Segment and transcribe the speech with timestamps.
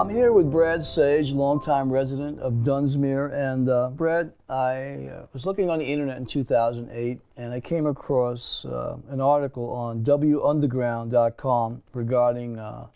[0.00, 3.34] I'm here with Brad Sage, longtime resident of Dunsmuir.
[3.34, 7.84] And uh, Brad, I uh, was looking on the internet in 2008 and I came
[7.84, 12.86] across uh, an article on WUnderground.com regarding uh,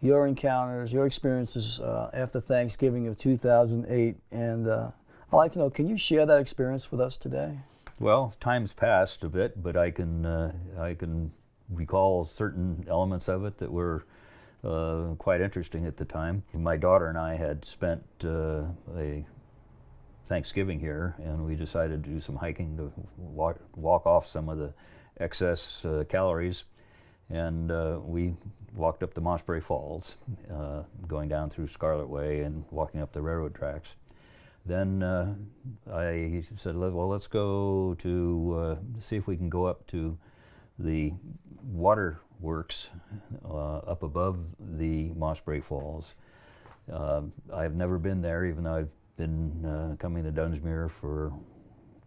[0.00, 4.16] your encounters, your experiences uh, after Thanksgiving of 2008.
[4.30, 4.90] And uh,
[5.32, 7.58] I'd like to know, can you share that experience with us today?
[7.98, 10.24] Well, time's passed a bit, but I can
[10.78, 11.32] I can
[11.68, 14.04] recall certain elements of it that were
[14.66, 16.42] uh, quite interesting at the time.
[16.52, 18.64] My daughter and I had spent uh,
[18.96, 19.24] a
[20.28, 24.58] Thanksgiving here, and we decided to do some hiking to walk, walk off some of
[24.58, 24.72] the
[25.20, 26.64] excess uh, calories.
[27.30, 28.34] And uh, we
[28.74, 30.16] walked up the Mossbrae Falls,
[30.52, 33.94] uh, going down through Scarlet Way and walking up the railroad tracks.
[34.64, 35.34] Then uh,
[35.92, 40.18] I said, well, let's go to see if we can go up to
[40.78, 41.12] the
[41.72, 42.90] water works
[43.48, 46.14] uh, up above the Mossbrae Falls.
[46.92, 51.32] Uh, I've never been there, even though I've been uh, coming to Dunsmuir for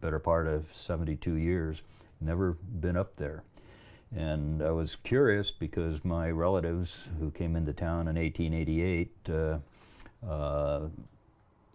[0.01, 1.81] better part of 72 years.
[2.21, 3.43] Never been up there.
[4.15, 9.57] And I was curious because my relatives who came into town in 1888 uh,
[10.27, 10.87] uh,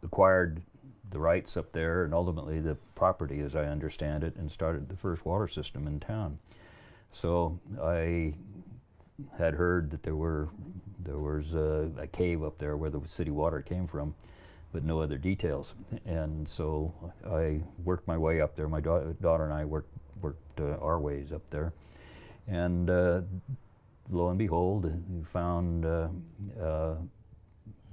[0.02, 0.62] acquired
[1.10, 4.96] the rights up there and ultimately the property, as I understand it, and started the
[4.96, 6.38] first water system in town.
[7.14, 8.34] So I
[9.38, 10.48] had heard that there were
[10.98, 14.14] there was a, a, cave up there where the city water came from,
[14.72, 15.74] but no other details.
[16.06, 16.92] And so
[17.30, 18.68] I worked my way up there.
[18.68, 21.72] My da daughter and I worked worked uh, our ways up there,
[22.48, 23.20] and uh,
[24.10, 26.94] lo and behold, we found uh,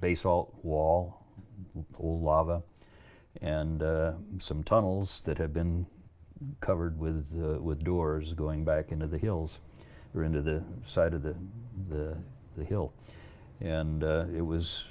[0.00, 1.22] basalt wall,
[1.96, 2.62] old lava,
[3.40, 5.86] and uh, some tunnels that had been
[6.60, 9.60] covered with uh, with doors going back into the hills
[10.14, 11.34] or into the side of the
[11.88, 12.16] the,
[12.56, 12.92] the hill,
[13.60, 14.84] and uh, it was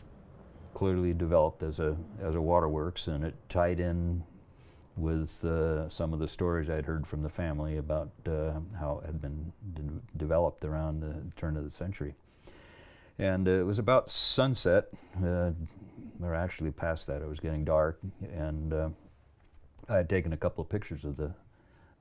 [0.73, 4.23] clearly developed as a as a waterworks, and it tied in
[4.97, 9.07] with uh, some of the stories I'd heard from the family about uh, how it
[9.07, 9.83] had been de
[10.17, 12.13] developed around the turn of the century.
[13.17, 14.89] And uh, it was about sunset,
[15.23, 15.51] uh,
[16.21, 17.21] or actually past that.
[17.21, 17.99] It was getting dark,
[18.33, 18.73] and
[19.91, 21.33] I had taken a couple of pictures of the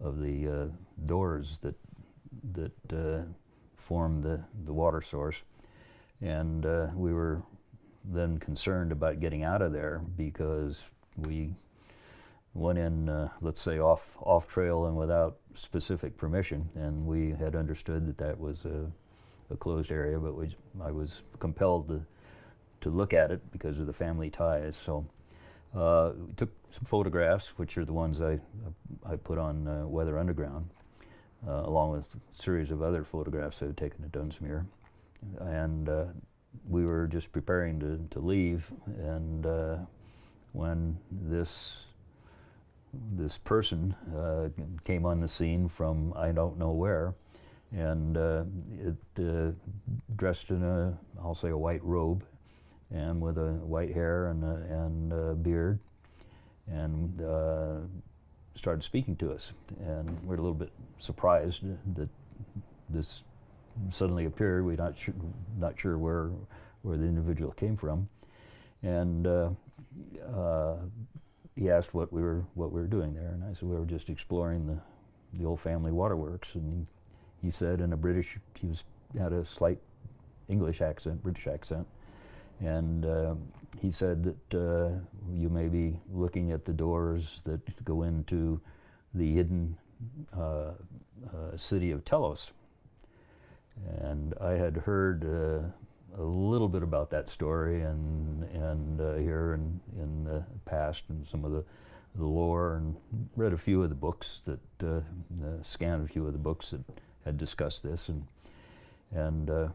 [0.00, 0.66] of the uh,
[1.06, 1.76] doors that
[2.52, 3.22] that uh,
[3.76, 5.36] form the the water source,
[6.20, 7.42] and uh, we were
[8.04, 10.84] then concerned about getting out of there because
[11.16, 11.54] we
[12.54, 17.54] went in, uh, let's say, off off trail and without specific permission, and we had
[17.54, 18.90] understood that that was a,
[19.52, 22.00] a closed area, but we, I was compelled to
[22.80, 24.76] to look at it because of the family ties.
[24.76, 25.04] So
[25.74, 28.38] uh, we took some photographs, which are the ones I,
[29.04, 30.68] I put on uh, Weather Underground,
[31.46, 34.66] uh, along with a series of other photographs I had taken at Dunsmuir.
[35.40, 36.04] And uh,
[36.68, 39.76] we were just preparing to, to leave, and uh,
[40.52, 41.84] when this
[43.16, 44.48] this person uh,
[44.82, 47.14] came on the scene from I don't know where,
[47.70, 48.16] and
[49.16, 49.54] it
[50.16, 52.24] dressed in a I'll say a white robe
[52.92, 55.78] and with a white hair and a, and a beard,
[56.68, 57.76] and uh,
[58.54, 59.52] started speaking to us.
[59.80, 61.62] And we're a little bit surprised
[61.96, 62.08] that
[62.88, 63.24] this
[63.90, 64.64] suddenly appeared.
[64.64, 65.14] We're not sure,
[65.58, 66.30] not sure where
[66.82, 68.08] where the individual came from,
[68.82, 69.50] and uh,
[70.34, 70.76] uh,
[71.54, 73.84] he asked what we were what we were doing there, and I said we were
[73.84, 74.78] just exploring the
[75.38, 76.86] the old family waterworks, and
[77.40, 78.84] he, he said in a British he was
[79.18, 79.78] had a slight
[80.48, 81.86] English accent, British accent,
[82.60, 83.34] and uh,
[83.80, 84.90] he said that uh,
[85.32, 88.60] you may be looking at the doors that go into
[89.14, 89.76] the hidden
[90.36, 92.52] uh, uh city of Telos.
[94.02, 99.54] And I had heard uh, a little bit about that story and, and uh, here
[99.54, 101.64] in, in the past and some of the,
[102.16, 102.94] the lore and
[103.36, 104.58] read a few of the books that,
[105.62, 106.80] scanned a few of the books that
[107.24, 108.08] had discussed this.
[108.08, 108.26] And,
[109.12, 109.70] and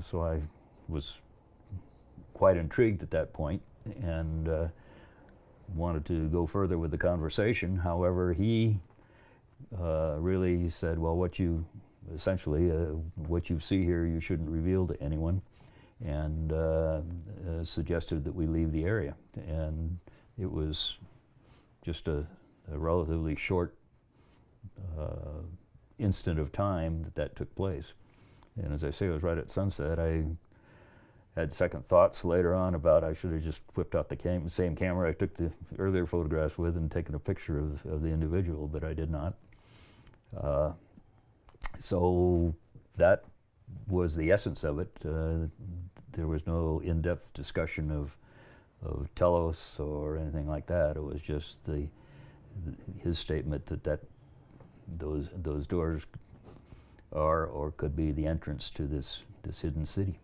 [0.00, 0.40] so I
[0.88, 1.16] was
[2.38, 3.60] quite intrigued at that point
[4.00, 4.68] and uh,
[5.74, 7.76] wanted to go further with the conversation.
[7.76, 8.78] However, he
[9.76, 11.64] uh, really said, well, what you
[12.14, 12.94] essentially, uh,
[13.26, 15.42] what you see here, you shouldn't reveal to anyone,
[16.04, 17.00] and uh,
[17.48, 19.16] uh, suggested that we leave the area.
[19.48, 19.98] And
[20.38, 20.96] it was
[21.82, 22.24] just a,
[22.72, 23.74] a relatively short
[25.98, 27.94] instant of time that that took place.
[28.62, 29.98] And as I say, it was right at sunset.
[29.98, 30.22] I
[31.36, 34.74] had second thoughts later on about I should have just whipped out the cam same
[34.74, 38.66] camera I took the earlier photographs with and taken a picture of, of the individual,
[38.66, 39.34] but I did not.
[40.36, 40.72] Uh,
[41.78, 42.54] so
[42.96, 43.24] that
[43.88, 44.90] was the essence of it.
[45.04, 45.46] Uh,
[46.12, 48.16] there was no in-depth discussion of
[48.84, 50.96] of telos or anything like that.
[50.96, 51.86] It was just the
[52.98, 54.00] his statement that that
[54.98, 56.02] those those doors
[57.12, 60.18] are or could be the entrance to this this hidden city.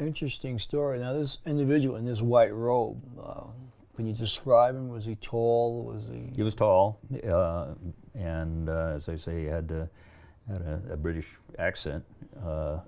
[0.00, 0.98] Interesting story.
[0.98, 3.44] Now, this individual in this white robe, uh,
[3.96, 4.88] can you describe him?
[4.88, 5.84] Was he tall?
[5.84, 6.30] Was he?
[6.34, 6.98] He was tall,
[7.28, 7.74] uh,
[8.14, 9.88] and uh, as I say, he had the,
[10.48, 11.28] had a, a British
[11.58, 12.02] accent,
[12.44, 12.78] uh,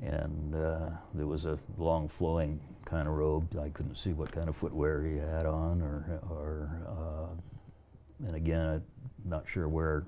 [0.00, 3.58] and uh, there was a long flowing kind of robe.
[3.60, 8.66] I couldn't see what kind of footwear he had on, or, or uh, and again,
[8.66, 8.82] I'm
[9.24, 10.04] not sure where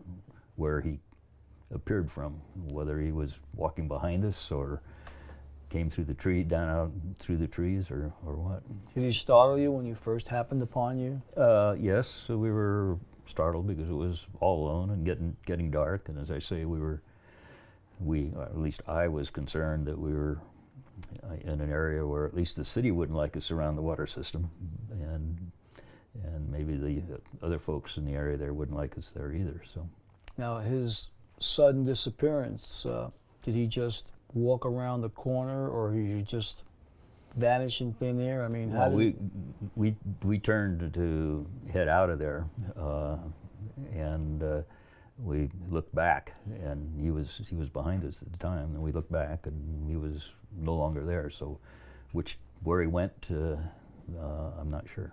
[0.56, 0.98] where he
[1.72, 4.82] appeared from, whether he was walking behind us or
[5.70, 8.62] came through the tree down out through the trees or, or what.
[8.94, 11.22] Did he startle you when you first happened upon you?
[11.36, 16.08] Uh, yes, so we were startled because it was all alone and getting getting dark.
[16.08, 17.00] And as I say, we were
[18.00, 20.38] we or at least I was concerned that we were
[21.24, 24.06] uh, in an area where at least the city wouldn't like us around the water
[24.06, 24.50] system,
[24.90, 25.52] and
[26.24, 27.02] and maybe the
[27.42, 29.62] other folks in the area there wouldn't like us there either.
[29.72, 29.88] So
[30.36, 33.10] Now, his sudden disappearance, uh,
[33.42, 36.62] did he just walk around the corner or he just
[37.36, 38.44] vanish in thin air?
[38.44, 39.14] I mean, how Well, we
[39.76, 42.46] we we turned to head out of there,
[42.76, 43.16] uh,
[43.94, 44.62] and uh,
[45.22, 46.32] we looked back,
[46.62, 48.74] and he was he was behind us at the time.
[48.74, 51.30] And we looked back, and he was no longer there.
[51.30, 51.58] So,
[52.12, 53.56] which where he went, uh,
[54.18, 55.12] uh, I'm not sure.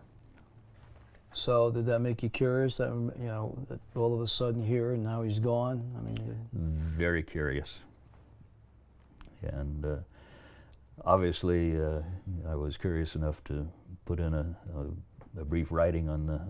[1.31, 4.94] So did that make you curious that you know that all of a sudden here
[4.94, 5.84] and now he's gone?
[5.98, 7.80] I mean, Very curious,
[9.53, 9.95] and uh,
[11.05, 12.01] obviously, uh,
[12.47, 13.67] I was curious enough to
[14.05, 16.41] put in a, a, a brief writing on the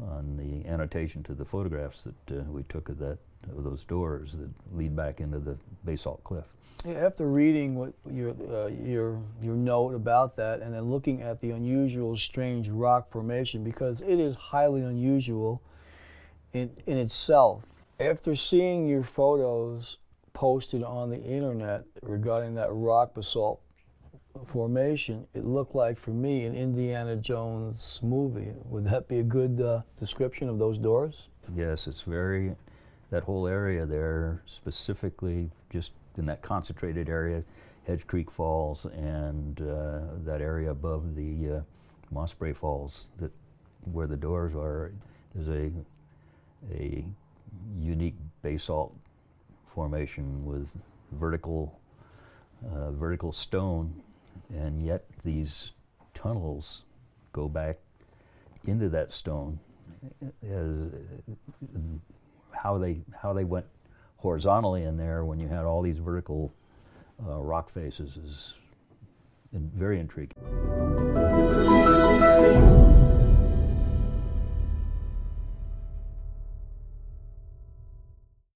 [0.00, 3.18] on the annotation to the photographs that uh, we took of that
[3.56, 6.44] of those doors that lead back into the basalt cliff.
[6.86, 11.50] After reading what your uh, your your note about that, and then looking at the
[11.50, 15.60] unusual, strange rock formation, because it is highly unusual
[16.52, 17.64] in in itself.
[17.98, 19.98] After seeing your photos
[20.32, 23.60] posted on the internet regarding that rock basalt
[24.46, 28.52] formation, it looked like for me an Indiana Jones movie.
[28.66, 31.28] Would that be a good uh, description of those doors?
[31.56, 32.54] Yes, it's very
[33.10, 37.42] that whole area there, specifically just in that concentrated area,
[37.86, 41.60] Hedge Creek Falls, and uh, that area above the uh,
[42.14, 43.32] Mossbrae Falls, that
[43.92, 44.92] where the doors are,
[45.34, 45.70] there's a
[46.74, 47.04] a
[47.80, 48.94] unique basalt
[49.78, 50.66] formation with
[51.12, 51.78] vertical
[52.74, 53.94] uh, vertical stone,
[54.52, 55.70] and yet these
[56.14, 56.82] tunnels
[57.32, 57.76] go back
[58.66, 59.56] into that stone
[60.42, 60.88] as
[62.50, 63.66] how they how they went
[64.16, 66.52] horizontally in there when you had all these vertical
[67.28, 68.54] uh, rock faces is
[69.52, 70.34] very intriguing.